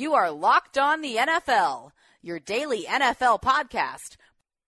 [0.00, 1.90] You are Locked On the NFL,
[2.22, 4.16] your daily NFL podcast,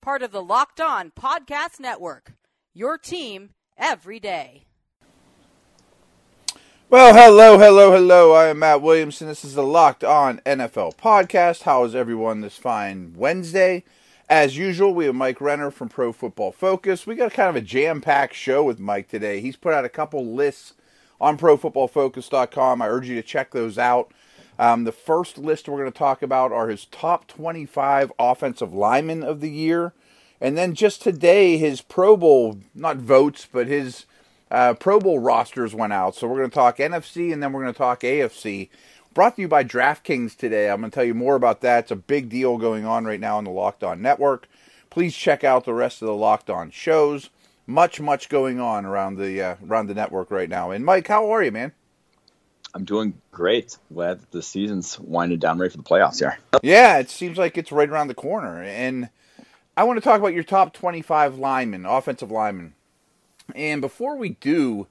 [0.02, 2.34] part of the Locked On Podcast Network.
[2.74, 4.66] Your team every day.
[6.90, 8.32] Well, hello, hello, hello.
[8.34, 9.26] I am Matt Williamson.
[9.26, 11.62] This is the Locked On NFL podcast.
[11.62, 13.84] How is everyone this fine Wednesday?
[14.28, 17.06] As usual, we have Mike Renner from Pro Football Focus.
[17.06, 19.40] We got kind of a jam packed show with Mike today.
[19.40, 20.74] He's put out a couple lists
[21.22, 22.82] on ProFootballFocus.com.
[22.82, 24.12] I urge you to check those out.
[24.62, 29.24] Um, the first list we're going to talk about are his top 25 offensive linemen
[29.24, 29.92] of the year.
[30.40, 34.06] And then just today, his Pro Bowl, not votes, but his
[34.52, 36.14] uh, Pro Bowl rosters went out.
[36.14, 38.68] So we're going to talk NFC and then we're going to talk AFC.
[39.12, 40.70] Brought to you by DraftKings today.
[40.70, 41.80] I'm going to tell you more about that.
[41.80, 44.48] It's a big deal going on right now on the Locked On Network.
[44.90, 47.30] Please check out the rest of the Locked On shows.
[47.66, 50.70] Much, much going on around the uh, around the network right now.
[50.70, 51.72] And Mike, how are you, man?
[52.74, 53.76] I'm doing great.
[53.92, 56.38] Glad that the season's winding down ready for the playoffs here.
[56.62, 58.62] Yeah, it seems like it's right around the corner.
[58.62, 59.10] And
[59.76, 62.74] I want to talk about your top 25 linemen, offensive linemen.
[63.54, 64.86] And before we do,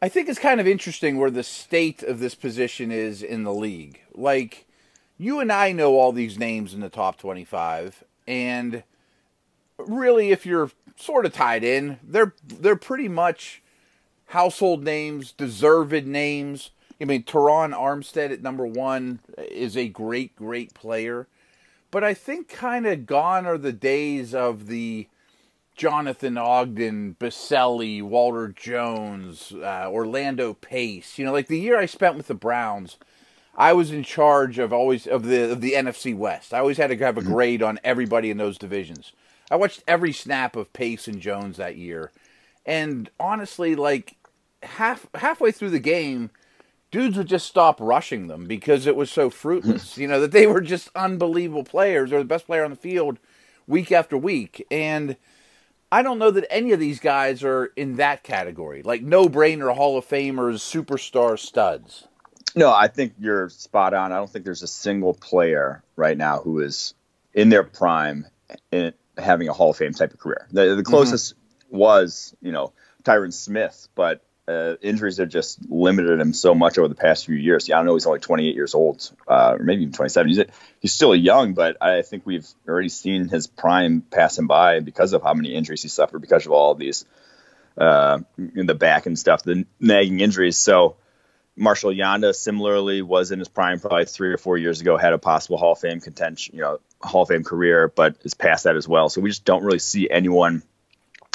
[0.00, 3.52] I think it's kind of interesting where the state of this position is in the
[3.52, 4.00] league.
[4.14, 4.66] Like,
[5.18, 8.82] you and I know all these names in the top 25, and
[9.78, 13.62] really, if you're sort of tied in, they're they're pretty much
[14.26, 16.70] household names, deserved names.
[17.00, 21.26] I mean, Terron Armstead at number one is a great, great player.
[21.90, 25.08] But I think kind of gone are the days of the
[25.76, 31.18] Jonathan Ogden, Boselli, Walter Jones, uh, Orlando Pace.
[31.18, 32.96] You know, like the year I spent with the Browns,
[33.56, 36.54] I was in charge of always of the of the NFC West.
[36.54, 39.12] I always had to have a grade on everybody in those divisions.
[39.50, 42.10] I watched every snap of Pace and Jones that year,
[42.64, 44.16] and honestly, like
[44.62, 46.30] half halfway through the game,
[46.96, 49.98] dudes would just stop rushing them because it was so fruitless.
[49.98, 52.08] you know that they were just unbelievable players.
[52.08, 53.18] They're the best player on the field
[53.66, 55.16] week after week, and
[55.92, 59.74] I don't know that any of these guys are in that category, like no brainer
[59.74, 62.08] Hall of Famers, superstar studs.
[62.54, 64.12] No, I think you're spot on.
[64.12, 66.94] I don't think there's a single player right now who is
[67.34, 68.26] in their prime
[68.72, 70.46] in having a Hall of Fame type of career.
[70.50, 71.76] The, the closest mm-hmm.
[71.76, 76.88] was, you know, Tyron Smith, but uh, injuries have just limited him so much over
[76.88, 77.68] the past few years.
[77.68, 80.28] Yeah, I know he's only 28 years old, uh, or maybe even 27.
[80.28, 80.44] He's,
[80.80, 85.12] he's still young, but I think we've already seen his prime pass him by because
[85.12, 87.04] of how many injuries he suffered because of all of these
[87.76, 90.56] uh, in the back and stuff, the nagging injuries.
[90.56, 90.96] So
[91.56, 95.18] Marshall Yanda similarly was in his prime probably three or four years ago, had a
[95.18, 98.76] possible Hall of Fame contention, you know, Hall of Fame career, but is past that
[98.76, 99.08] as well.
[99.08, 100.62] So we just don't really see anyone–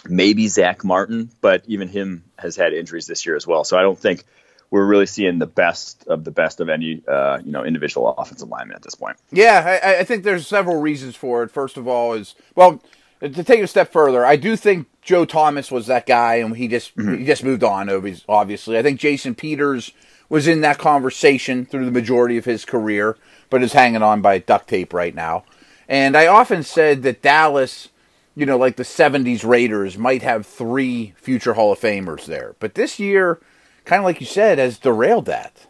[0.07, 3.63] maybe Zach Martin, but even him has had injuries this year as well.
[3.63, 4.25] So I don't think
[4.69, 8.50] we're really seeing the best of the best of any uh, you know individual offensive
[8.50, 9.17] lineman at this point.
[9.31, 11.51] Yeah, I, I, think there's several reasons for it.
[11.51, 12.81] First of all, is well
[13.19, 16.56] to take it a step further, I do think Joe Thomas was that guy, and
[16.56, 17.18] he just mm-hmm.
[17.18, 17.89] he just moved on.
[18.28, 19.91] Obviously, I think Jason Peters
[20.29, 23.18] was in that conversation through the majority of his career,
[23.50, 25.44] but is hanging on by duct tape right now.
[25.89, 27.89] And I often said that Dallas
[28.36, 32.56] you know, like the 70s Raiders might have three future Hall of Famers there.
[32.59, 33.40] But this year,
[33.86, 35.68] kind of like you said, has derailed that.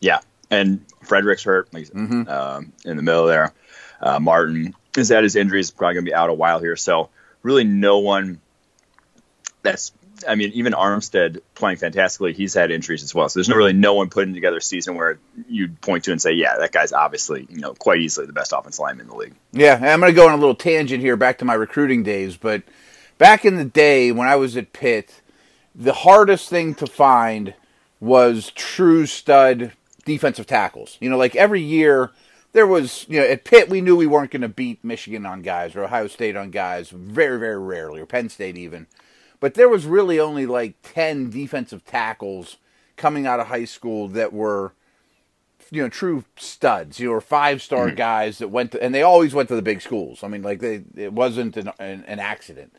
[0.00, 0.20] Yeah.
[0.50, 2.28] And Frederick's hurt like, mm-hmm.
[2.28, 3.52] um, in the middle there.
[4.00, 6.76] Uh, Martin is at his injuries, probably going to be out a while here.
[6.76, 7.10] So,
[7.42, 8.40] really, no one
[9.62, 9.92] that's
[10.26, 13.28] I mean, even Armstead playing fantastically, he's had injuries as well.
[13.28, 15.18] So there's no really no one putting together a season where
[15.48, 18.52] you'd point to and say, yeah, that guy's obviously, you know, quite easily the best
[18.52, 19.34] offensive lineman in the league.
[19.52, 22.36] Yeah, I'm going to go on a little tangent here back to my recruiting days,
[22.36, 22.62] but
[23.18, 25.22] back in the day when I was at Pitt,
[25.74, 27.54] the hardest thing to find
[28.00, 29.72] was true stud
[30.04, 30.96] defensive tackles.
[31.00, 32.10] You know, like every year
[32.52, 35.42] there was, you know, at Pitt we knew we weren't going to beat Michigan on
[35.42, 38.86] guys or Ohio State on guys very, very rarely, or Penn State even.
[39.44, 42.56] But there was really only like 10 defensive tackles
[42.96, 44.72] coming out of high school that were
[45.70, 46.98] you know true studs.
[46.98, 47.96] You know five star mm-hmm.
[47.96, 50.24] guys that went to and they always went to the big schools.
[50.24, 52.72] I mean like they it wasn't an, an, an, accident.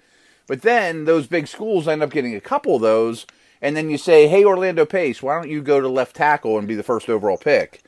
[0.48, 3.28] But then those big schools end up getting a couple of those
[3.62, 6.68] and then you say hey orlando pace why don't you go to left tackle and
[6.68, 7.84] be the first overall pick?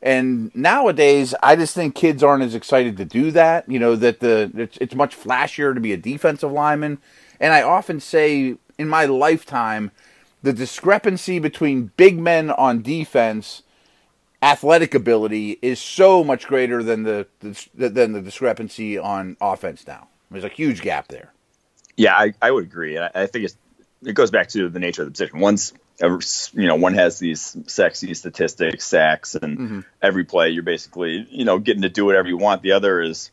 [0.00, 4.20] And nowadays i just think kids aren't as excited to do that you know that
[4.20, 6.98] the it's, it's much flashier to be a defensive lineman
[7.42, 9.90] and I often say in my lifetime,
[10.42, 13.62] the discrepancy between big men on defense
[14.42, 20.08] athletic ability is so much greater than the, the than the discrepancy on offense now.
[20.30, 21.32] There's a huge gap there.
[21.96, 22.98] Yeah, I, I would agree.
[22.98, 23.56] I, I think it's,
[24.02, 25.38] it goes back to the nature of the position.
[25.40, 29.80] One's you know, one has these sexy statistics, sacks, and mm-hmm.
[30.00, 32.62] every play you're basically, you know, getting to do whatever you want.
[32.62, 33.30] The other is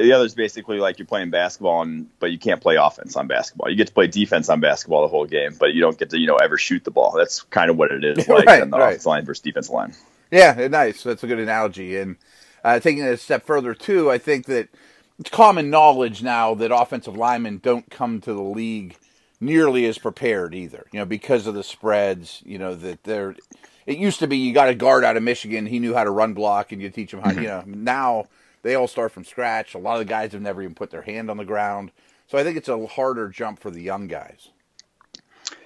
[0.00, 3.26] the other is basically like you're playing basketball, and but you can't play offense on
[3.26, 3.70] basketball.
[3.70, 6.18] You get to play defense on basketball the whole game, but you don't get to,
[6.18, 7.12] you know, ever shoot the ball.
[7.16, 8.88] That's kind of what it is like right, on the right.
[8.88, 9.94] offensive line versus defensive line.
[10.30, 11.02] Yeah, nice.
[11.02, 11.96] That's a good analogy.
[11.96, 12.16] And
[12.64, 14.68] uh, taking it a step further too, I think that
[15.18, 18.96] it's common knowledge now that offensive linemen don't come to the league
[19.40, 20.86] nearly as prepared either.
[20.92, 22.42] You know, because of the spreads.
[22.44, 23.36] You know that they're.
[23.86, 25.66] It used to be you got a guard out of Michigan.
[25.66, 27.30] He knew how to run block, and you teach him how.
[27.30, 27.42] Mm-hmm.
[27.42, 28.24] You know, now
[28.64, 29.74] they all start from scratch.
[29.74, 31.92] A lot of the guys have never even put their hand on the ground.
[32.26, 34.48] So I think it's a harder jump for the young guys.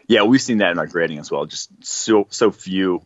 [0.08, 1.46] Yeah, we've seen that in our grading as well.
[1.46, 3.02] Just so so few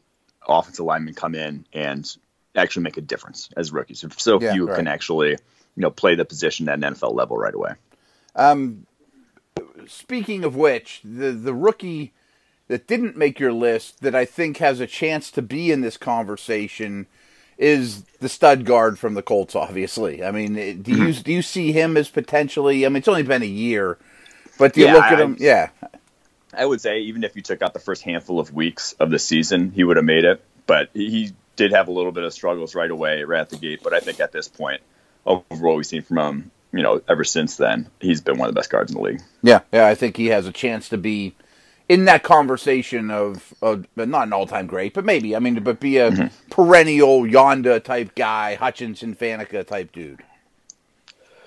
[0.48, 2.10] offensive linemen come in and
[2.56, 4.04] actually make a difference as rookies.
[4.16, 4.76] So yeah, few right.
[4.76, 5.38] can actually, you
[5.76, 7.74] know, play the position at an NFL level right away.
[8.34, 8.86] Um,
[9.86, 12.14] speaking of which, the the rookie
[12.68, 15.98] that didn't make your list that I think has a chance to be in this
[15.98, 17.08] conversation
[17.58, 19.54] is the stud guard from the Colts.
[19.54, 22.84] Obviously, I mean, do you do you see him as potentially?
[22.86, 23.98] I mean, it's only been a year,
[24.58, 25.36] but do you yeah, look at him?
[25.40, 25.68] I, yeah,
[26.54, 29.18] I would say even if you took out the first handful of weeks of the
[29.18, 30.42] season, he would have made it.
[30.66, 33.80] But he did have a little bit of struggles right away, right at the gate.
[33.82, 34.80] But I think at this point,
[35.26, 38.54] over what we've seen from him, you know, ever since then, he's been one of
[38.54, 39.22] the best guards in the league.
[39.42, 41.34] Yeah, yeah, I think he has a chance to be
[41.92, 45.98] in that conversation of, of not an all-time great, but maybe I mean, but be
[45.98, 46.48] a mm-hmm.
[46.48, 50.22] perennial Yanda type guy, Hutchinson, Faneca type dude.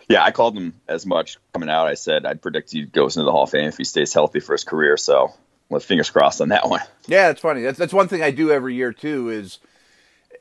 [0.08, 1.88] Yeah, I called him as much coming out.
[1.88, 4.40] I said I'd predict he goes into the Hall of Fame if he stays healthy
[4.40, 4.98] for his career.
[4.98, 5.34] So,
[5.68, 6.82] well, fingers crossed on that one.
[7.08, 7.64] Yeah, that's funny.
[7.64, 9.30] That's that's one thing I do every year too.
[9.30, 9.58] Is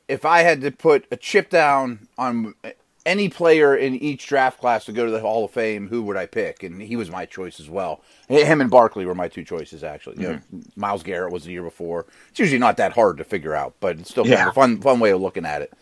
[0.07, 2.55] if I had to put a chip down on
[3.07, 6.17] any player in each draft class to go to the Hall of Fame, who would
[6.17, 6.63] I pick?
[6.63, 8.03] And he was my choice as well.
[8.29, 10.23] Him and Barkley were my two choices, actually.
[10.23, 10.57] You mm-hmm.
[10.57, 12.07] know, Myles Garrett was the year before.
[12.31, 14.45] It's usually not that hard to figure out, but it's still kind yeah.
[14.45, 15.73] of a fun, fun way of looking at it.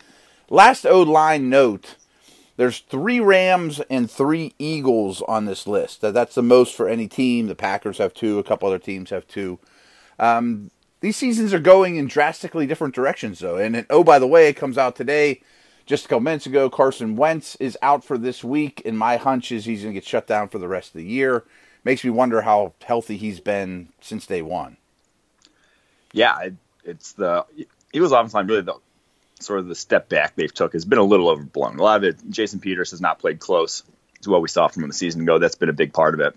[0.50, 1.96] Last O line note:
[2.56, 6.00] There's three Rams and three Eagles on this list.
[6.00, 7.46] That's the most for any team.
[7.46, 8.38] The Packers have two.
[8.38, 9.60] A couple other teams have two.
[10.18, 10.70] Um,
[11.00, 13.56] these seasons are going in drastically different directions, though.
[13.56, 15.40] And oh, by the way, it comes out today
[15.86, 19.52] just a couple minutes ago, Carson Wentz is out for this week, and my hunch
[19.52, 21.44] is he's going to get shut down for the rest of the year.
[21.84, 24.76] Makes me wonder how healthy he's been since day one.
[26.12, 26.50] Yeah,
[26.84, 27.44] it's the
[27.92, 28.74] Eagles offensive line really the
[29.40, 31.78] sort of the step back they've took has been a little overblown.
[31.78, 33.82] A lot of it, Jason Peters has not played close
[34.22, 35.38] to what we saw from him a season ago.
[35.38, 36.36] That's been a big part of it.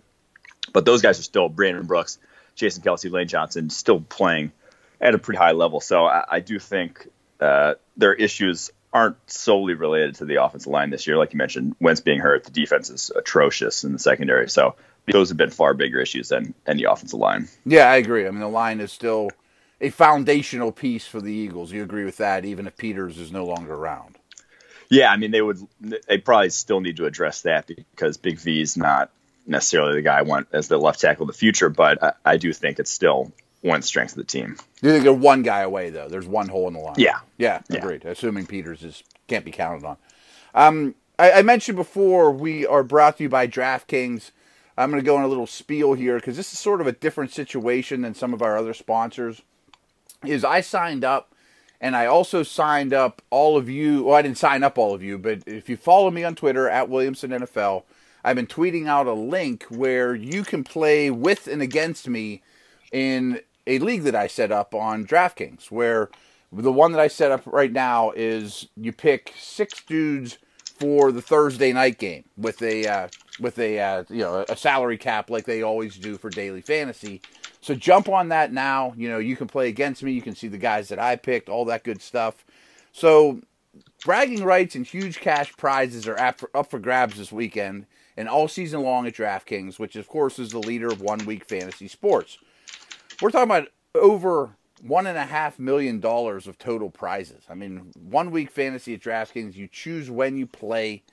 [0.74, 2.18] But those guys are still Brandon Brooks,
[2.56, 4.52] Jason Kelce, Lane Johnson, still playing
[5.00, 5.80] at a pretty high level.
[5.80, 7.08] So I, I do think
[7.40, 11.18] uh, their issues aren't solely related to the offensive line this year.
[11.18, 14.50] Like you mentioned, Wentz being hurt, the defense is atrocious in the secondary.
[14.50, 14.76] So
[15.12, 17.50] those have been far bigger issues than any offensive line.
[17.66, 18.26] Yeah, I agree.
[18.26, 19.32] I mean, the line is still
[19.82, 21.74] a foundational piece for the Eagles.
[21.74, 24.16] You agree with that, even if Peters is no longer around?
[24.90, 25.60] Yeah, I mean, they would.
[25.82, 29.12] They probably still need to address that because Big V is not
[29.46, 31.70] necessarily the guy I want as the left tackle of the future.
[31.70, 33.34] But I, I do think it's still
[33.66, 34.58] one strength of the team.
[34.82, 36.08] You think they're one guy away though?
[36.08, 36.96] There's one hole in the line.
[36.98, 38.04] Yeah, yeah, agreed.
[38.06, 38.12] Yeah.
[38.12, 39.98] Assuming Peters is can't be counted on.
[40.54, 44.32] Um, I, I, mentioned before we are brought to you by DraftKings.
[44.78, 46.92] I'm going to go in a little spiel here because this is sort of a
[46.92, 49.42] different situation than some of our other sponsors.
[50.24, 51.34] Is I signed up,
[51.82, 54.04] and I also signed up all of you.
[54.04, 56.70] Well, I didn't sign up all of you, but if you follow me on Twitter
[56.70, 57.84] at Williamson NFL,
[58.24, 62.42] I've been tweeting out a link where you can play with and against me
[62.92, 66.10] in a league that I set up on DraftKings, where
[66.52, 71.22] the one that I set up right now is you pick six dudes for the
[71.22, 73.08] Thursday night game with a uh,
[73.40, 77.22] with a uh, you know a salary cap like they always do for daily fantasy.
[77.62, 78.94] So jump on that now.
[78.96, 80.12] You know you can play against me.
[80.12, 82.46] You can see the guys that I picked, all that good stuff.
[82.92, 83.42] So
[84.04, 87.86] bragging rights and huge cash prizes are up for, up for grabs this weekend
[88.18, 91.46] and all season long at DraftKings, which of course is the leader of one week
[91.46, 92.38] fantasy sports.
[93.22, 97.44] We're talking about over one and a half million dollars of total prizes.
[97.50, 101.04] I mean, one week fantasy at DraftKings, you choose when you play.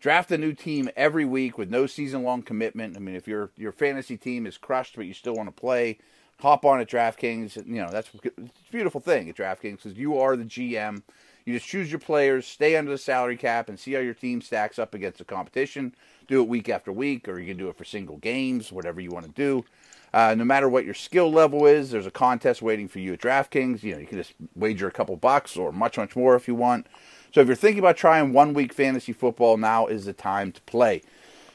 [0.00, 2.96] Draft a new team every week with no season long commitment.
[2.96, 5.98] I mean, if your your fantasy team is crushed but you still want to play,
[6.40, 7.56] hop on at DraftKings.
[7.66, 8.30] You know, that's a
[8.70, 11.02] beautiful thing at DraftKings because you are the GM.
[11.44, 14.40] You just choose your players, stay under the salary cap, and see how your team
[14.40, 15.94] stacks up against the competition.
[16.28, 19.10] Do it week after week, or you can do it for single games, whatever you
[19.10, 19.64] want to do.
[20.12, 23.20] Uh, no matter what your skill level is, there's a contest waiting for you at
[23.20, 23.82] DraftKings.
[23.82, 26.54] You know, you can just wager a couple bucks or much, much more if you
[26.54, 26.86] want.
[27.32, 30.60] So if you're thinking about trying one week fantasy football, now is the time to
[30.62, 31.02] play.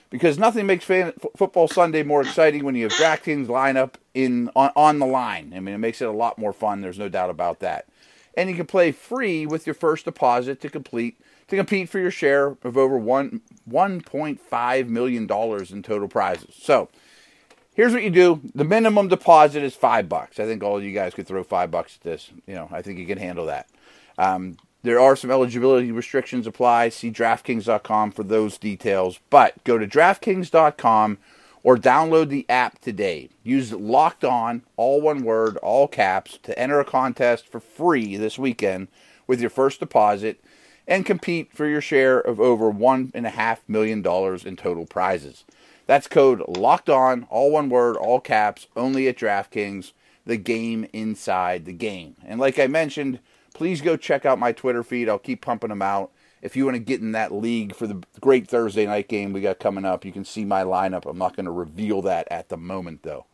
[0.09, 4.49] because nothing makes fan, f- football Sunday more exciting when you have DraftKings lineup in
[4.55, 5.53] on, on the line.
[5.55, 6.81] I mean, it makes it a lot more fun.
[6.81, 7.87] There's no doubt about that.
[8.37, 12.11] And you can play free with your first deposit to complete to compete for your
[12.11, 16.55] share of over one one point five million dollars in total prizes.
[16.59, 16.89] So
[17.75, 20.39] here's what you do: the minimum deposit is five bucks.
[20.39, 22.31] I think all of you guys could throw five bucks at this.
[22.47, 23.69] You know, I think you can handle that.
[24.17, 26.89] Um, there are some eligibility restrictions apply.
[26.89, 29.19] See DraftKings.com for those details.
[29.29, 31.17] But go to DraftKings.com
[31.63, 33.29] or download the app today.
[33.43, 38.37] Use Locked On, all one word, all caps, to enter a contest for free this
[38.37, 38.87] weekend
[39.25, 40.39] with your first deposit
[40.87, 44.05] and compete for your share of over $1.5 million
[44.45, 45.43] in total prizes.
[45.85, 49.91] That's code Locked On, all one word, all caps, only at DraftKings,
[50.25, 52.15] the game inside the game.
[52.25, 53.19] And like I mentioned,
[53.53, 55.07] please go check out my Twitter feed.
[55.07, 56.11] I'll keep pumping them out.
[56.41, 59.41] If you want to get in that league for the great Thursday night game we
[59.41, 61.09] got coming up, you can see my lineup.
[61.09, 63.25] I'm not going to reveal that at the moment, though.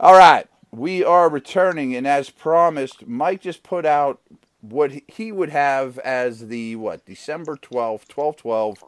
[0.00, 4.20] All right, we are returning, and as promised, Mike just put out
[4.60, 8.84] what he would have as the what December 12th, 12 12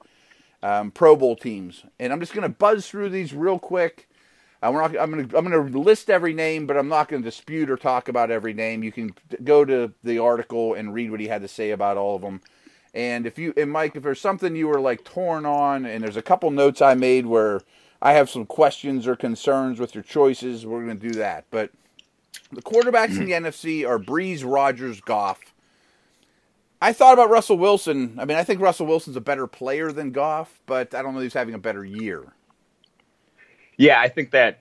[0.66, 4.08] um, Pro Bowl teams, and I'm just going to buzz through these real quick.
[4.60, 7.22] Uh, not, I'm going to I'm going to list every name, but I'm not going
[7.22, 8.82] to dispute or talk about every name.
[8.82, 12.16] You can go to the article and read what he had to say about all
[12.16, 12.40] of them.
[12.92, 16.16] And if you and Mike, if there's something you were like torn on, and there's
[16.16, 17.60] a couple notes I made where
[18.02, 21.44] I have some questions or concerns with your choices, we're going to do that.
[21.52, 21.70] But
[22.50, 25.38] the quarterbacks in the NFC are Brees, Rodgers, Goff.
[26.80, 28.18] I thought about Russell Wilson.
[28.18, 31.20] I mean, I think Russell Wilson's a better player than Goff, but I don't know
[31.20, 32.24] if he's having a better year.
[33.76, 34.60] Yeah, I think that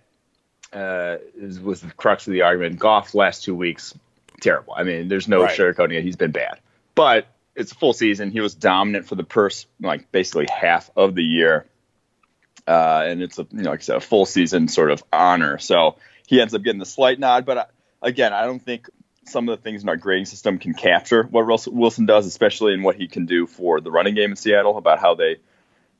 [0.73, 2.79] uh, is, was the crux of the argument.
[2.79, 3.97] Goff last two weeks,
[4.41, 4.73] terrible.
[4.75, 5.57] I mean, there's no right.
[5.57, 6.03] sugarcoating it.
[6.03, 6.59] He's been bad,
[6.95, 8.31] but it's a full season.
[8.31, 11.65] He was dominant for the first, like basically half of the year,
[12.67, 15.57] uh, and it's a you know like I said, a full season sort of honor.
[15.59, 17.45] So he ends up getting the slight nod.
[17.45, 17.65] But uh,
[18.01, 18.89] again, I don't think
[19.25, 22.73] some of the things in our grading system can capture what Russell Wilson does, especially
[22.73, 24.77] in what he can do for the running game in Seattle.
[24.77, 25.37] About how they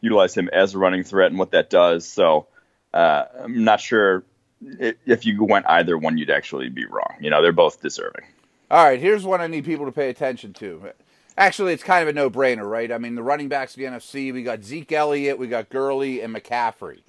[0.01, 2.07] utilize him as a running threat and what that does.
[2.07, 2.47] So
[2.93, 4.23] uh, I'm not sure
[4.61, 7.15] if you went either one, you'd actually be wrong.
[7.19, 8.25] You know, they're both deserving.
[8.71, 10.91] All right, here's one I need people to pay attention to.
[11.37, 12.91] Actually, it's kind of a no-brainer, right?
[12.91, 16.21] I mean, the running backs of the NFC, we got Zeke Elliott, we got Gurley,
[16.21, 17.01] and McCaffrey.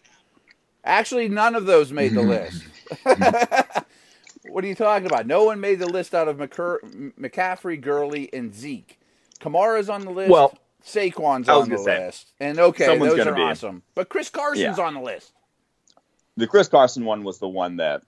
[0.85, 2.65] Actually, none of those made the list.
[4.51, 5.27] what are you talking about?
[5.27, 8.99] No one made the list out of McCur- McCaffrey, Gurley, and Zeke.
[9.41, 10.31] Kamara's on the list.
[10.31, 12.33] Well, Saquon's on the say, list.
[12.41, 13.83] And okay, those are awesome.
[13.95, 14.85] But Chris Carson's yeah.
[14.85, 15.33] on the list
[16.37, 18.03] the Chris Carson one was the one that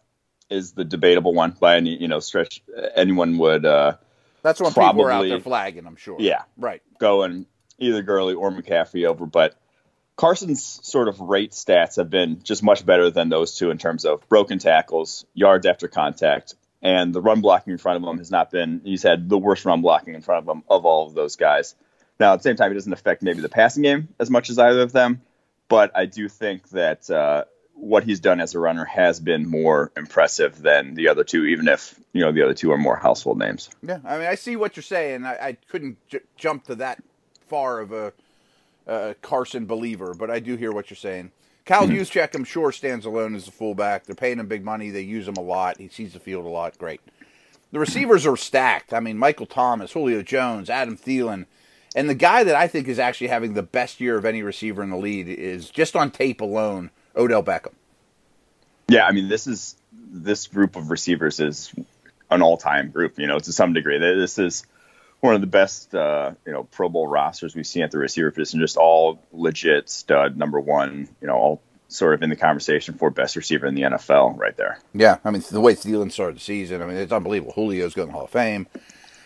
[0.51, 2.63] is the debatable one by any you know stretch.
[2.95, 3.65] Anyone would.
[3.65, 3.95] Uh,
[4.43, 5.87] That's when probably, people are out there flagging.
[5.87, 6.17] I'm sure.
[6.19, 6.83] Yeah, right.
[6.99, 7.47] Going
[7.79, 9.55] either Gurley or McCaffrey over, but
[10.19, 14.05] Carson's sort of rate stats have been just much better than those two in terms
[14.05, 18.29] of broken tackles, yards after contact, and the run blocking in front of him has
[18.29, 18.81] not been.
[18.83, 21.77] He's had the worst run blocking in front of him of all of those guys.
[22.19, 24.59] Now, at the same time, it doesn't affect maybe the passing game as much as
[24.59, 25.23] either of them,
[25.69, 27.45] but I do think that uh,
[27.75, 31.69] what he's done as a runner has been more impressive than the other two, even
[31.69, 33.71] if you know the other two are more household names.
[33.85, 35.25] Yeah, I mean, I see what you're saying.
[35.25, 37.01] I, I couldn't j- jump to that
[37.47, 38.13] far of a,
[38.89, 41.31] a, Carson believer, but I do hear what you're saying.
[41.65, 41.99] Kyle mm-hmm.
[41.99, 44.05] Juszczyk, I'm sure, stands alone as a fullback.
[44.05, 44.91] They're paying him big money.
[44.91, 45.79] They use him a lot.
[45.79, 46.79] He sees the field a lot.
[46.79, 47.01] Great.
[47.73, 48.95] The receivers are stacked.
[48.95, 51.45] I mean, Michael Thomas, Julio Jones, Adam Thielen.
[51.95, 54.83] And the guy that I think is actually having the best year of any receiver
[54.83, 57.75] in the league is just on tape alone Odell Beckham.
[58.89, 61.75] Yeah, I mean, this is this group of receivers is
[62.31, 63.19] an all-time group.
[63.19, 64.65] You know, to some degree, this is
[65.21, 68.31] one of the best, uh, you know, Pro Bowl rosters we've seen at the receiver
[68.31, 68.61] position.
[68.61, 71.09] Just all legit stud number one.
[71.21, 74.57] You know, all sort of in the conversation for best receiver in the NFL, right
[74.57, 74.79] there.
[74.95, 77.55] Yeah, I mean, the way Thielen started the season, I mean, it's unbelievable.
[77.55, 78.67] Julio's going to Hall of Fame.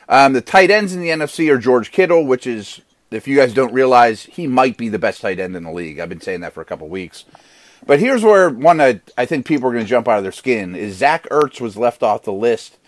[0.08, 2.80] Um, the tight ends in the NFC are George Kittle, which is,
[3.10, 5.98] if you guys don't realize, he might be the best tight end in the league.
[5.98, 7.24] I've been saying that for a couple weeks.
[7.84, 10.32] But here's where one I, I think people are going to jump out of their
[10.32, 12.78] skin is Zach Ertz was left off the list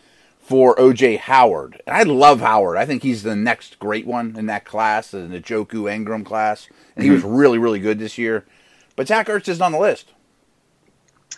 [0.44, 1.80] for OJ Howard.
[1.86, 2.76] And I love Howard.
[2.76, 6.68] I think he's the next great one in that class, in the Njoku Engram class.
[6.94, 7.34] And he was mm-hmm.
[7.34, 8.44] really, really good this year.
[8.94, 10.12] But Zach Ertz isn't on the list.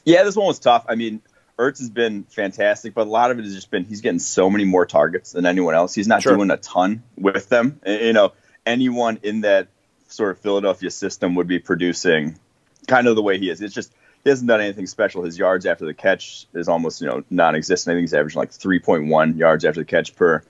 [0.05, 0.85] Yeah, this one was tough.
[0.89, 1.23] I mean,
[1.57, 4.51] Ertz has been fantastic, but a lot of it has just been he's getting so
[4.51, 5.95] many more targets than anyone else.
[5.95, 6.37] He's not sure.
[6.37, 7.81] doing a ton with them.
[7.87, 8.33] You know,
[8.67, 9.69] anyone in that
[10.09, 12.39] sort of Philadelphia system would be producing
[12.89, 13.63] kind of the way he is.
[13.63, 13.93] It's just
[14.27, 15.23] he hasn't done anything special.
[15.23, 17.93] His yards after the catch is almost you know non-existent.
[17.93, 20.43] I think he's averaging like 3.1 yards after the catch per.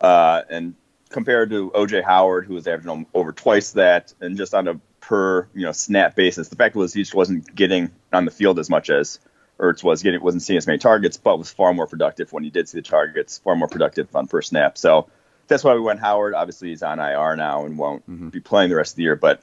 [0.00, 0.74] Uh, and
[1.08, 5.46] compared to OJ Howard, who was averaging over twice that, and just on a per
[5.54, 6.48] you know snap basis.
[6.48, 9.20] The fact was he just wasn't getting on the field as much as
[9.60, 12.50] Ertz was getting, wasn't seeing as many targets, but was far more productive when he
[12.50, 14.76] did see the targets, far more productive on first snap.
[14.76, 15.06] So
[15.46, 16.34] that's why we went Howard.
[16.34, 18.30] Obviously, he's on IR now and won't mm-hmm.
[18.30, 19.14] be playing the rest of the year.
[19.14, 19.42] But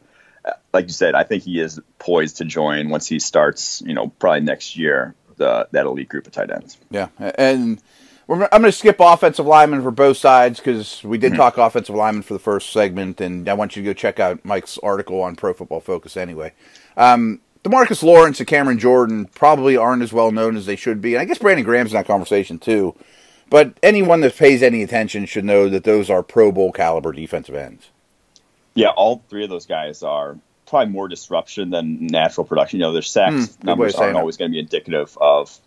[0.73, 3.81] like you said, I think he is poised to join once he starts.
[3.85, 6.77] You know, probably next year the that elite group of tight ends.
[6.89, 7.81] Yeah, and
[8.29, 11.41] I'm going to skip offensive linemen for both sides because we did mm-hmm.
[11.41, 14.43] talk offensive linemen for the first segment, and I want you to go check out
[14.45, 16.53] Mike's article on Pro Football Focus anyway.
[16.95, 21.15] Um, Demarcus Lawrence and Cameron Jordan probably aren't as well known as they should be,
[21.15, 22.95] and I guess Brandon Graham's in that conversation too.
[23.49, 27.55] But anyone that pays any attention should know that those are Pro Bowl caliber defensive
[27.55, 27.89] ends.
[28.75, 32.79] Yeah, all three of those guys are probably more disruption than natural production.
[32.79, 35.57] You know, their sacks mm, numbers aren't always going to be indicative of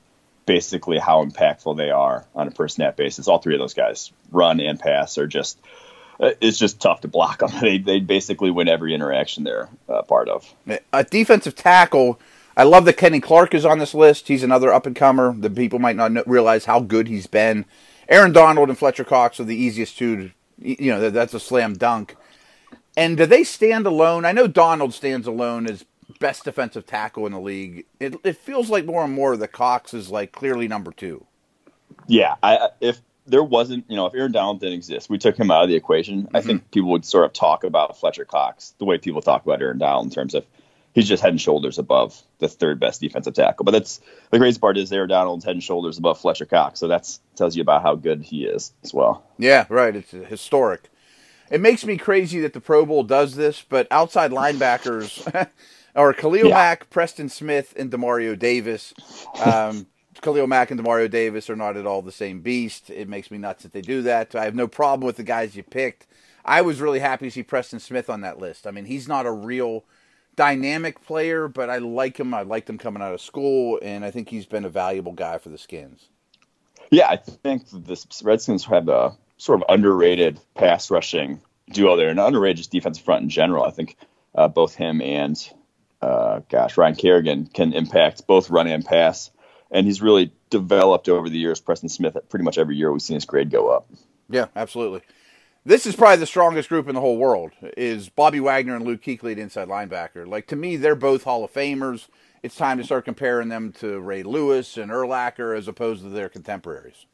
[0.47, 3.29] basically how impactful they are on a per snap basis.
[3.29, 5.59] All three of those guys, run and pass, are just
[6.19, 7.51] uh, it's just tough to block them.
[7.61, 10.53] They they basically win every interaction they're uh, part of.
[10.93, 12.19] A defensive tackle.
[12.57, 14.29] I love that Kenny Clark is on this list.
[14.29, 15.35] He's another up and comer.
[15.39, 17.67] The people might not know, realize how good he's been.
[18.09, 20.17] Aaron Donald and Fletcher Cox are the easiest two.
[20.17, 22.17] To, you know, that's a slam dunk.
[22.97, 24.25] And do they stand alone?
[24.25, 25.85] I know Donald stands alone as
[26.19, 27.85] best defensive tackle in the league.
[28.01, 31.27] It, it feels like more and more that Cox is like clearly number two.
[32.07, 35.51] Yeah, I, if there wasn't, you know, if Aaron Donald didn't exist, we took him
[35.51, 36.25] out of the equation.
[36.25, 36.37] Mm-hmm.
[36.37, 39.61] I think people would sort of talk about Fletcher Cox the way people talk about
[39.61, 40.47] Aaron Donald in terms of
[40.95, 43.65] he's just head and shoulders above the third best defensive tackle.
[43.65, 44.01] But that's
[44.31, 46.81] the crazy part is Aaron Donald's head and shoulders above Fletcher Cox.
[46.81, 49.25] So that tells you about how good he is as well.
[49.39, 49.95] Yeah, right.
[49.95, 50.89] It's historic.
[51.51, 55.49] It makes me crazy that the Pro Bowl does this, but outside linebackers
[55.95, 56.55] are Khalil yeah.
[56.55, 58.95] Mack, Preston Smith, and Demario Davis.
[59.45, 59.87] Um,
[60.23, 62.91] Khalil Mack and Demario Davis are not at all the same beast.
[62.91, 64.35] It makes me nuts that they do that.
[64.35, 66.07] I have no problem with the guys you picked.
[66.45, 68.67] I was really happy to see Preston Smith on that list.
[68.67, 69.85] I mean, he's not a real
[70.37, 72.33] dynamic player, but I like him.
[72.35, 75.39] I liked him coming out of school, and I think he's been a valuable guy
[75.39, 76.09] for the Skins.
[76.91, 81.41] Yeah, I think the Redskins have a sort of underrated pass rushing
[81.71, 83.65] duo there, and underrated just defensive front in general.
[83.65, 83.97] I think
[84.35, 85.37] uh, both him and
[86.01, 89.31] uh, gosh, Ryan Kerrigan can impact both run and pass
[89.71, 91.61] and he's really developed over the years.
[91.61, 93.89] Preston Smith, pretty much every year we've seen his grade go up.
[94.29, 95.03] Yeah, absolutely.
[95.65, 97.53] This is probably the strongest group in the whole world.
[97.77, 100.27] Is Bobby Wagner and Luke Kuechly at inside linebacker?
[100.27, 102.07] Like to me, they're both Hall of Famers.
[102.43, 106.29] It's time to start comparing them to Ray Lewis and Urlacher as opposed to their
[106.29, 107.07] contemporaries.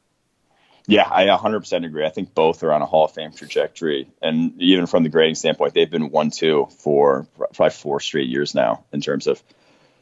[0.86, 2.04] Yeah, I 100% agree.
[2.04, 4.08] I think both are on a Hall of Fame trajectory.
[4.20, 8.54] And even from the grading standpoint, they've been 1 2 for probably four straight years
[8.54, 9.42] now in terms of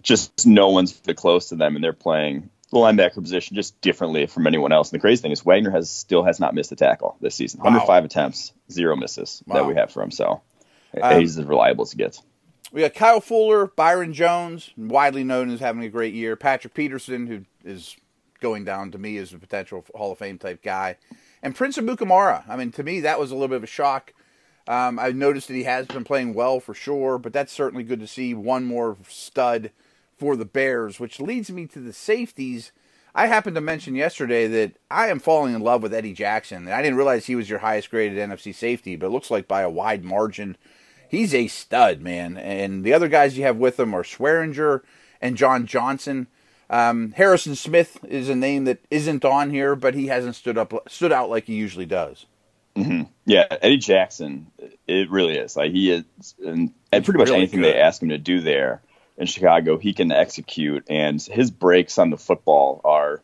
[0.02, 4.26] just no one's the close to them, and they're playing the linebacker position just differently
[4.26, 4.90] from anyone else.
[4.90, 7.60] And the crazy thing is Wagner has still has not missed a tackle this season.
[7.60, 7.64] Wow.
[7.64, 9.56] 105 attempts, zero misses wow.
[9.56, 10.10] that we have for him.
[10.10, 10.40] So
[11.00, 12.22] um, he's as reliable as he gets.
[12.72, 16.36] We got Kyle Fuller, Byron Jones, widely known as having a great year.
[16.36, 17.96] Patrick Peterson, who is
[18.40, 20.96] going down to me as a potential Hall of Fame type guy,
[21.42, 22.48] and Prince Amukamara.
[22.48, 24.12] I mean, to me, that was a little bit of a shock.
[24.68, 28.00] Um, I noticed that he has been playing well for sure, but that's certainly good
[28.00, 29.70] to see one more stud
[30.18, 32.72] for the Bears, which leads me to the safeties.
[33.14, 36.68] I happened to mention yesterday that I am falling in love with Eddie Jackson.
[36.68, 39.62] I didn't realize he was your highest graded NFC safety, but it looks like by
[39.62, 40.56] a wide margin.
[41.08, 42.36] He's a stud, man.
[42.36, 44.82] And the other guys you have with him are Swearinger
[45.20, 46.28] and John Johnson.
[46.70, 50.72] Um, Harrison Smith is a name that isn't on here, but he hasn't stood up
[50.88, 52.26] stood out like he usually does.
[52.76, 53.10] Mm-hmm.
[53.26, 54.46] Yeah, Eddie Jackson,
[54.86, 56.04] it really is like he is,
[56.44, 57.74] and, and pretty much really anything good.
[57.74, 58.80] they ask him to do there
[59.20, 63.20] in Chicago, he can execute, and his breaks on the football are,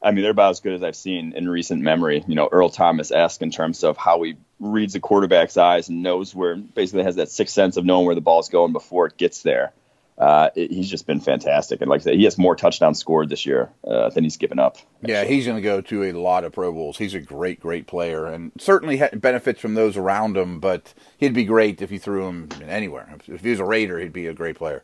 [0.00, 2.24] I mean, they're about as good as I've seen in recent memory.
[2.26, 6.04] You know, Earl Thomas asked in terms of how he reads the quarterback's eyes and
[6.04, 9.16] knows where, basically has that sixth sense of knowing where the ball's going before it
[9.16, 9.72] gets there.
[10.20, 13.30] Uh, it, he's just been fantastic, and like I said, he has more touchdowns scored
[13.30, 14.76] this year uh, than he's given up.
[14.76, 15.14] Actually.
[15.14, 16.98] Yeah, he's going to go to a lot of Pro Bowls.
[16.98, 20.60] He's a great, great player, and certainly benefits from those around him.
[20.60, 23.16] But he'd be great if you threw him anywhere.
[23.28, 24.82] If he was a Raider, he'd be a great player.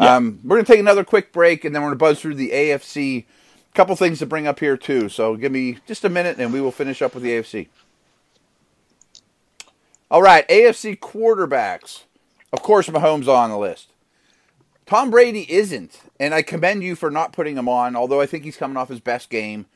[0.00, 0.14] Yeah.
[0.14, 2.36] Um, we're going to take another quick break, and then we're going to buzz through
[2.36, 3.24] the AFC.
[3.24, 5.08] A couple things to bring up here, too.
[5.08, 7.66] So give me just a minute, and we will finish up with the AFC.
[10.08, 12.04] All right, AFC quarterbacks.
[12.52, 13.88] Of course, Mahomes on the list.
[14.88, 18.44] Tom Brady isn't, and I commend you for not putting him on, although I think
[18.44, 19.66] he's coming off his best game.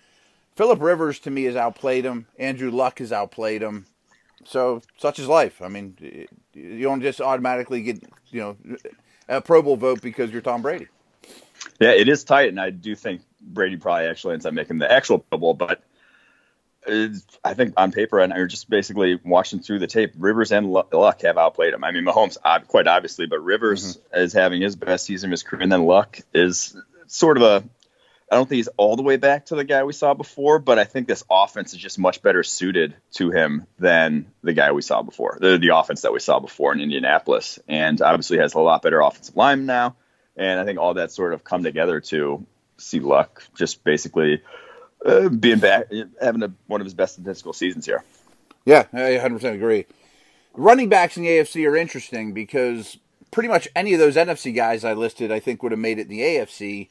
[0.57, 2.27] Philip Rivers, to me, has outplayed him.
[2.39, 3.85] Andrew Luck has outplayed him.
[4.47, 5.61] So, such is life.
[5.61, 8.57] I mean, you don't just automatically get, you know,
[9.29, 10.89] a Pro Bowl vote because you're Tom Brady.
[11.79, 14.91] Yeah, it is tight, and I do think Brady probably actually ends up making the
[14.91, 15.53] actual Pro Bowl.
[15.53, 15.83] But
[16.87, 20.15] I think on paper, and you're just basically watching through the tape.
[20.19, 21.85] Rivers and Luck have outplayed him.
[21.85, 24.19] I mean, Mahomes quite obviously, but Rivers mm-hmm.
[24.21, 27.65] is having his best season of his career, and then Luck is sort of a.
[28.31, 30.79] I don't think he's all the way back to the guy we saw before, but
[30.79, 34.81] I think this offense is just much better suited to him than the guy we
[34.81, 38.61] saw before, the, the offense that we saw before in Indianapolis, and obviously has a
[38.61, 39.97] lot better offensive line now.
[40.35, 42.47] And I think all that sort of come together to
[42.79, 44.41] see Luck just basically
[45.05, 45.87] uh, being back,
[46.21, 48.05] having a, one of his best statistical seasons here.
[48.65, 49.87] Yeah, I 100% agree.
[50.55, 52.99] Running backs in the AFC are interesting because
[53.31, 56.03] pretty much any of those NFC guys I listed, I think, would have made it
[56.03, 56.89] in the AFC.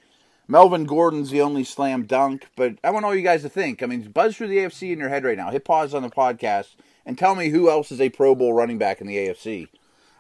[0.48, 3.82] Melvin Gordon's the only slam dunk, but I want all you guys to think.
[3.82, 5.52] I mean, buzz through the AFC in your head right now.
[5.52, 8.78] Hit pause on the podcast and tell me who else is a Pro Bowl running
[8.78, 9.70] back in the AFC.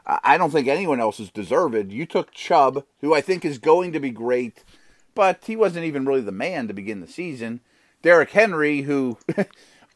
[0.05, 1.91] I don't think anyone else is deserved.
[1.91, 4.63] You took Chubb, who I think is going to be great,
[5.13, 7.61] but he wasn't even really the man to begin the season.
[8.01, 9.17] Derrick Henry, who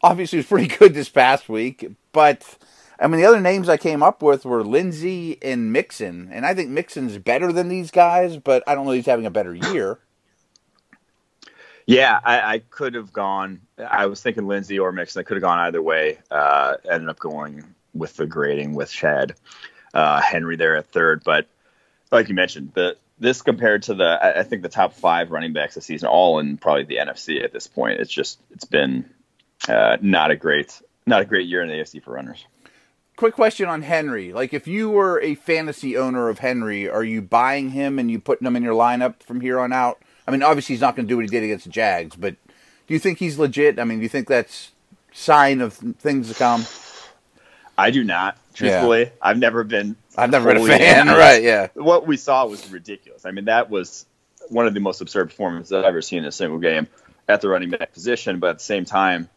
[0.02, 1.90] obviously was pretty good this past week.
[2.12, 2.58] But
[2.98, 6.54] I mean, the other names I came up with were Lindsay and Mixon, and I
[6.54, 9.98] think Mixon's better than these guys, but I don't know he's having a better year.
[11.86, 13.60] Yeah, I, I could have gone.
[13.78, 15.20] I was thinking Lindsay or Mixon.
[15.20, 16.18] I could have gone either way.
[16.30, 17.62] Uh, ended up going
[17.94, 19.34] with the grading with Chad
[19.94, 21.46] uh, Henry there at third, but
[22.10, 25.74] like you mentioned, the this compared to the I think the top five running backs
[25.74, 28.00] this season, all in probably the NFC at this point.
[28.00, 29.08] It's just it's been
[29.68, 32.44] uh, not a great not a great year in the AFC for runners.
[33.16, 34.32] Quick question on Henry.
[34.34, 38.18] Like if you were a fantasy owner of Henry, are you buying him and you
[38.18, 39.98] putting him in your lineup from here on out?
[40.28, 42.36] I mean, obviously he's not going to do what he did against the Jags, but
[42.86, 43.78] do you think he's legit?
[43.78, 44.72] I mean, do you think that's
[45.12, 46.66] sign of things to come?
[47.78, 48.38] I do not.
[48.54, 49.10] Truthfully, yeah.
[49.20, 49.96] I've never been.
[50.16, 51.06] I've never been a fan.
[51.16, 51.42] Right?
[51.42, 51.68] Yeah.
[51.74, 53.26] What we saw was ridiculous.
[53.26, 54.06] I mean, that was
[54.48, 56.88] one of the most absurd performances I've ever seen in a single game
[57.28, 58.38] at the running back position.
[58.38, 59.28] But at the same time,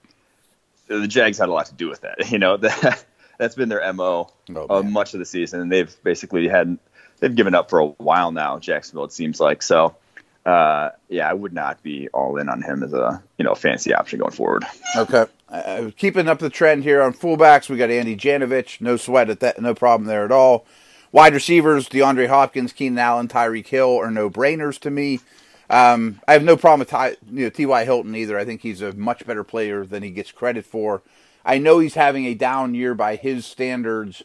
[0.88, 2.18] the Jags had a lot to do with that.
[2.32, 3.04] You know that
[3.38, 6.78] that's been their mo oh, of much of the season, and they've basically had
[7.20, 8.60] they've given up for a while now.
[8.60, 9.96] Jacksonville, it seems like so.
[10.50, 13.94] Uh, yeah, I would not be all in on him as a you know fancy
[13.94, 14.66] option going forward.
[14.96, 15.26] Okay.
[15.48, 18.82] Uh, keeping up the trend here on fullbacks, we got Andy Janovich.
[18.82, 19.62] No sweat at that.
[19.62, 20.66] No problem there at all.
[21.12, 25.20] Wide receivers, DeAndre Hopkins, Keenan Allen, Tyreek Hill are no brainers to me.
[25.70, 27.84] Um, I have no problem with Ty, you know, T.Y.
[27.84, 28.38] Hilton either.
[28.38, 31.04] I think he's a much better player than he gets credit for.
[31.46, 34.24] I know he's having a down year by his standards,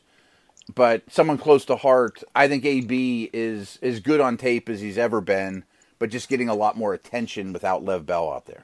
[0.75, 4.99] but someone close to heart, I think AB is as good on tape as he's
[4.99, 5.65] ever been,
[6.05, 8.63] but just getting a lot more attention without Lev Bell out there.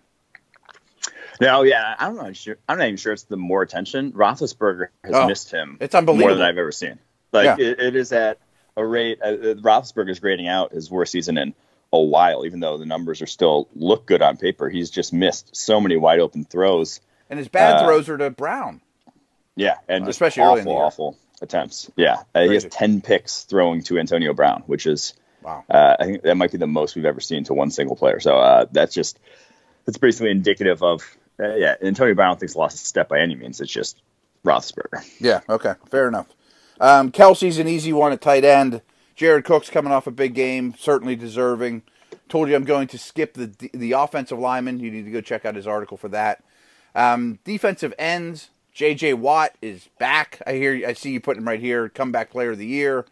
[1.40, 2.59] No, yeah, I'm not sure.
[2.68, 4.12] I'm not even sure it's the more attention.
[4.12, 5.79] Roethlisberger has oh, missed him.
[5.81, 6.98] It's unbelievable more than I've ever seen.
[7.33, 7.66] Like yeah.
[7.66, 8.40] it, it is at
[8.76, 9.20] a rate.
[9.22, 11.55] Uh, uh, Roethlisberger's grading out his worst season in
[11.94, 14.68] a while, even though the numbers are still look good on paper.
[14.68, 17.00] He's just missed so many wide open throws,
[17.31, 18.83] and his bad uh, throws are to Brown.
[19.57, 21.90] Yeah, and uh, especially awful, early in the awful attempts.
[21.96, 25.64] Yeah, uh, he has ten picks throwing to Antonio Brown, which is wow.
[25.68, 28.20] Uh, I think that might be the most we've ever seen to one single player.
[28.20, 29.18] So that's just
[29.85, 31.03] that's basically indicative of
[31.40, 33.61] uh, yeah, Antonio Brown thinks lost a step by any means.
[33.61, 34.03] It's just
[34.44, 35.05] Roethlisberger.
[35.18, 36.26] Yeah, okay, fair enough.
[36.81, 38.83] Um, Kelce's an easy one at tight end.
[39.16, 41.83] Jared Cook's coming off a big game, certainly deserving.
[42.29, 44.81] Told you I'm going to skip the the offensive lineman.
[44.81, 46.42] You need to go check out his article for that.
[46.94, 48.50] Um, defensive ends.
[48.72, 49.14] J.J.
[49.14, 50.40] Watt is back.
[50.46, 50.87] I hear.
[50.87, 51.88] I see you putting him right here.
[51.88, 53.05] Comeback player of the year.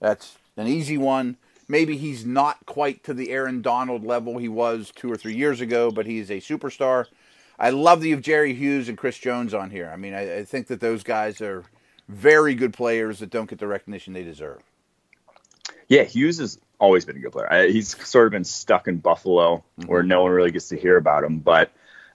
[0.00, 1.36] That's an easy one.
[1.68, 5.60] Maybe he's not quite to the Aaron Donald level he was two or three years
[5.60, 7.06] ago, but he's a superstar.
[7.58, 9.90] I love that you have Jerry Hughes and Chris Jones on here.
[9.92, 11.64] I mean, I, I think that those guys are
[12.08, 14.62] very good players that don't get the recognition they deserve.
[15.88, 17.52] Yeah, Hughes has always been a good player.
[17.52, 19.88] I, he's sort of been stuck in Buffalo mm-hmm.
[19.88, 21.38] where no one really gets to hear about him.
[21.38, 21.72] But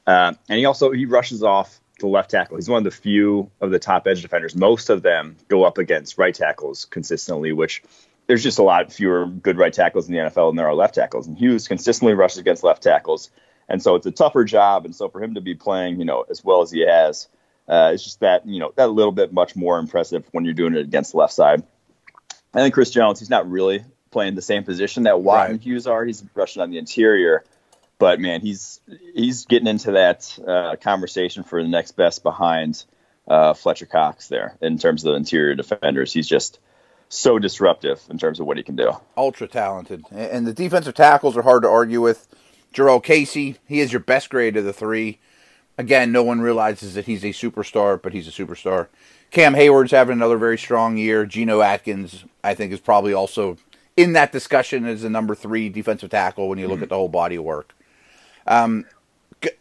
[0.07, 2.57] uh, and he also he rushes off the left tackle.
[2.57, 4.55] He's one of the few of the top edge defenders.
[4.55, 7.83] Most of them go up against right tackles consistently, which
[8.27, 10.95] there's just a lot fewer good right tackles in the NFL than there are left
[10.95, 11.27] tackles.
[11.27, 13.29] And Hughes consistently rushes against left tackles.
[13.67, 14.85] And so it's a tougher job.
[14.85, 17.27] And so for him to be playing, you know, as well as he has,
[17.67, 20.75] uh, it's just that, you know, that little bit much more impressive when you're doing
[20.75, 21.63] it against the left side.
[22.53, 25.51] I think Chris Jones, he's not really playing the same position that Watt right.
[25.51, 26.03] and Hughes are.
[26.03, 27.45] He's rushing on the interior.
[27.97, 28.81] But man, he's
[29.13, 32.83] he's getting into that uh, conversation for the next best behind
[33.27, 36.11] uh, Fletcher Cox there in terms of the interior defenders.
[36.11, 36.59] He's just
[37.11, 38.91] so disruptive in terms of what he can do.
[39.17, 42.27] Ultra talented, and the defensive tackles are hard to argue with.
[42.73, 45.19] Jurrell Casey, he is your best grade of the three.
[45.77, 48.87] Again, no one realizes that he's a superstar, but he's a superstar.
[49.29, 51.25] Cam Heyward's having another very strong year.
[51.25, 53.57] Geno Atkins, I think, is probably also
[53.97, 56.83] in that discussion as a number three defensive tackle when you look mm-hmm.
[56.83, 57.73] at the whole body of work.
[58.47, 58.85] Um,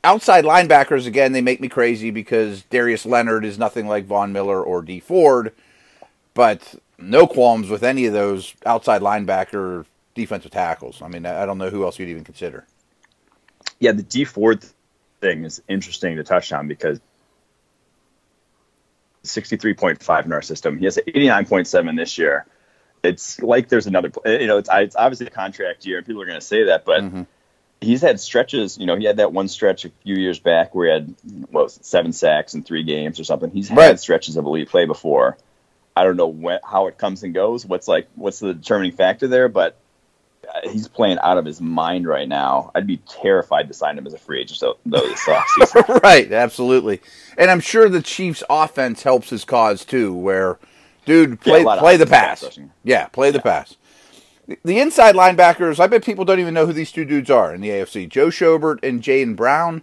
[0.04, 4.62] outside linebackers again, they make me crazy because Darius Leonard is nothing like Von Miller
[4.62, 5.52] or Dee Ford,
[6.34, 9.84] but no qualms with any of those outside linebacker
[10.14, 11.02] defensive tackles.
[11.02, 12.66] I mean, I don't know who else you'd even consider.
[13.78, 14.64] Yeah, the Dee Ford
[15.20, 17.00] thing is interesting to touch on because
[19.24, 20.78] 63.5 in our system.
[20.78, 22.46] He has 89.7 this year.
[23.02, 26.26] It's like there's another, you know, it's, it's obviously a contract year, and people are
[26.26, 27.22] going to say that, but mm-hmm.
[27.80, 28.76] he's had stretches.
[28.76, 31.14] You know, he had that one stretch a few years back where he had
[31.50, 33.50] what was it, seven sacks in three games or something.
[33.50, 33.98] He's had right.
[33.98, 35.38] stretches of elite play before.
[35.96, 37.66] I don't know when, how it comes and goes.
[37.66, 39.48] What's like, what's the determining factor there?
[39.48, 39.76] But
[40.48, 42.70] uh, he's playing out of his mind right now.
[42.74, 46.02] I'd be terrified to sign him as a free agent though, this offseason.
[46.02, 47.00] right, absolutely.
[47.36, 50.58] And I'm sure the Chiefs' offense helps his cause too, where,
[51.04, 52.58] dude, play yeah, play the pass.
[52.84, 53.76] Yeah, play the pass.
[54.64, 57.60] The inside linebackers, I bet people don't even know who these two dudes are in
[57.60, 58.08] the AFC.
[58.08, 59.82] Joe Schobert and Jayon Brown.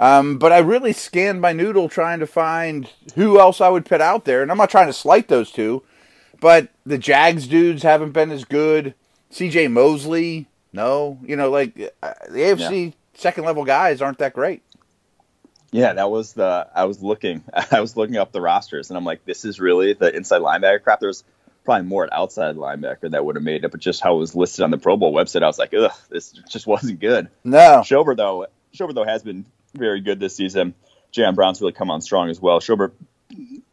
[0.00, 4.00] Um, but I really scanned my noodle trying to find who else I would put
[4.00, 4.40] out there.
[4.40, 5.82] And I'm not trying to slight those two,
[6.40, 8.94] but the Jags dudes haven't been as good.
[9.28, 9.68] C.J.
[9.68, 12.92] Mosley, no, you know, like uh, the AFC yeah.
[13.12, 14.62] second level guys aren't that great.
[15.70, 19.04] Yeah, that was the I was looking I was looking up the rosters and I'm
[19.04, 21.00] like, this is really the inside linebacker crap.
[21.00, 21.24] There's
[21.64, 24.34] probably more at outside linebacker that would have made it, but just how it was
[24.34, 27.28] listed on the Pro Bowl website, I was like, ugh, this just wasn't good.
[27.44, 30.74] No, Schobert though, Schobert though has been very good this season.
[31.12, 32.60] Jayon Brown's really come on strong as well.
[32.60, 32.92] Schobert,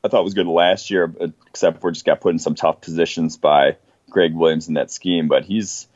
[0.04, 1.14] I thought was good last year,
[1.48, 3.78] except for just got put in some tough positions by
[4.10, 5.88] Gregg Williams in that scheme, but he's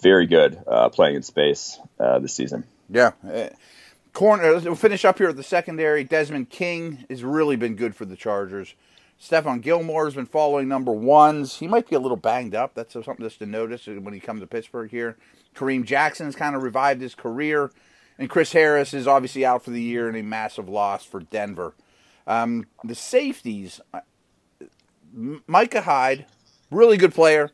[0.00, 2.64] very good uh, playing in space uh, this season.
[2.88, 3.12] Yeah.
[3.26, 3.48] Uh,
[4.12, 4.58] corner.
[4.58, 6.04] We'll finish up here at the secondary.
[6.04, 8.74] Desmond King has really been good for the Chargers.
[9.20, 11.58] Stephon Gilmore has been following number ones.
[11.58, 12.74] He might be a little banged up.
[12.74, 15.16] That's something just to notice when he comes to Pittsburgh here.
[15.54, 17.70] Kareem Jackson has kind of revived his career.
[18.20, 21.74] And Chris Harris is obviously out for the year and a massive loss for Denver.
[22.26, 24.00] Um, the safeties, uh,
[25.12, 26.26] Micah Hyde,
[26.70, 27.50] really good player.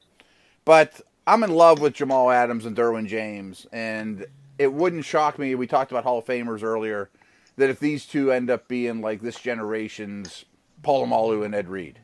[0.64, 4.26] But I'm in love with Jamal Adams and Derwin James, and
[4.58, 5.54] it wouldn't shock me.
[5.54, 7.10] We talked about Hall of Famers earlier.
[7.56, 10.44] That if these two end up being like this generation's
[10.82, 12.00] Polamalu and Ed Reed,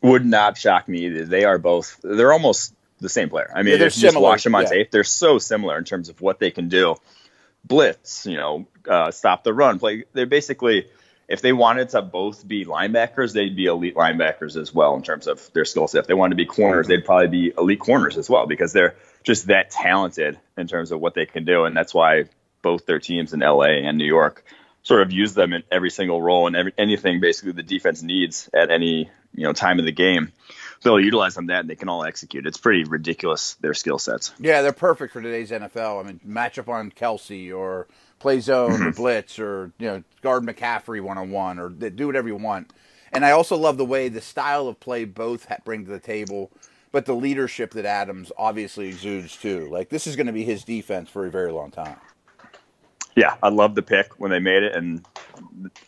[0.00, 1.26] would not shock me either.
[1.26, 2.00] They are both.
[2.02, 3.52] They're almost the same player.
[3.54, 4.70] I mean, yeah, they're just watch them on yeah.
[4.70, 4.90] tape.
[4.90, 6.96] They're so similar in terms of what they can do.
[7.70, 10.04] Blitz, you know, uh, stop the run, play.
[10.12, 10.88] They're basically
[11.28, 15.28] if they wanted to both be linebackers, they'd be elite linebackers as well in terms
[15.28, 16.00] of their skill set.
[16.00, 18.96] If they wanted to be corners, they'd probably be elite corners as well because they're
[19.22, 21.64] just that talented in terms of what they can do.
[21.64, 22.24] And that's why
[22.60, 24.44] both their teams in LA and New York
[24.82, 28.50] sort of use them in every single role and every, anything basically the defense needs
[28.52, 30.32] at any you know time of the game.
[30.82, 32.46] They'll utilize them that and they can all execute.
[32.46, 34.32] It's pretty ridiculous their skill sets.
[34.38, 36.02] Yeah, they're perfect for today's NFL.
[36.02, 37.86] I mean, match up on Kelce or
[38.18, 38.90] play zone or mm-hmm.
[38.90, 42.72] blitz or you know guard McCaffrey one on one or do whatever you want.
[43.12, 46.50] And I also love the way the style of play both bring to the table,
[46.92, 49.68] but the leadership that Adams obviously exudes too.
[49.70, 51.96] Like this is going to be his defense for a very long time.
[53.16, 55.04] Yeah, I love the pick when they made it, and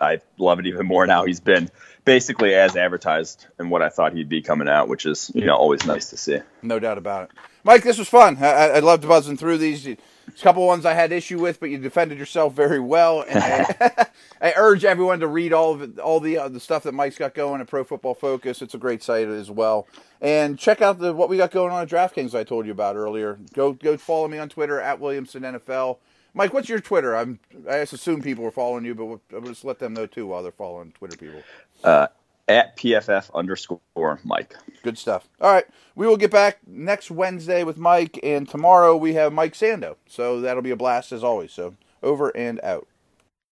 [0.00, 1.24] I love it even more now.
[1.24, 1.70] He's been
[2.04, 5.56] basically as advertised and what I thought he'd be coming out, which is you know
[5.56, 6.38] always nice to see.
[6.62, 7.30] No doubt about it.
[7.64, 8.38] Mike, this was fun.
[8.38, 9.86] I, I loved buzzing through these.
[9.86, 9.96] A
[10.40, 13.24] couple ones I had issue with, but you defended yourself very well.
[13.28, 14.06] And I,
[14.40, 17.18] I urge everyone to read all of it, all the uh, the stuff that Mike's
[17.18, 18.62] got going at Pro Football Focus.
[18.62, 19.86] It's a great site as well.
[20.20, 22.96] And check out the what we got going on at DraftKings I told you about
[22.96, 23.38] earlier.
[23.52, 25.98] Go go follow me on Twitter at Williamson NFL.
[26.34, 27.14] Mike, what's your Twitter?
[27.14, 30.42] I'm I assume people are following you, but I'll just let them know too while
[30.42, 31.42] they're following Twitter people.
[31.84, 32.06] Uh,
[32.48, 34.56] at PFF underscore Mike.
[34.82, 35.28] Good stuff.
[35.40, 35.66] All right.
[35.94, 39.96] We will get back next Wednesday with Mike, and tomorrow we have Mike Sando.
[40.06, 41.52] So that'll be a blast as always.
[41.52, 42.88] So over and out.